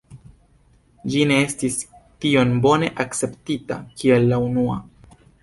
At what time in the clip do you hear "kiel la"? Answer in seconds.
4.01-4.43